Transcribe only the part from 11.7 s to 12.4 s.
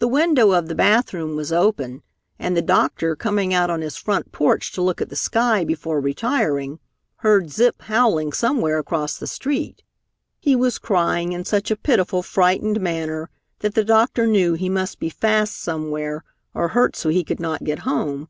a pitiful,